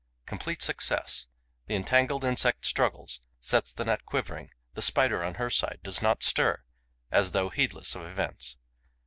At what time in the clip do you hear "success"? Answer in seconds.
0.63-1.27